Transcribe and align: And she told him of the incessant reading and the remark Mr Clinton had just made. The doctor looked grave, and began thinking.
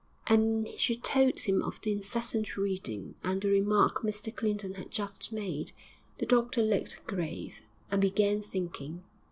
And 0.25 0.67
she 0.79 0.95
told 0.95 1.41
him 1.41 1.61
of 1.61 1.79
the 1.83 1.91
incessant 1.91 2.57
reading 2.57 3.13
and 3.23 3.39
the 3.39 3.49
remark 3.49 4.01
Mr 4.01 4.35
Clinton 4.35 4.73
had 4.73 4.89
just 4.89 5.31
made. 5.31 5.73
The 6.17 6.25
doctor 6.25 6.63
looked 6.63 7.05
grave, 7.05 7.53
and 7.91 8.01
began 8.01 8.41
thinking. 8.41 9.03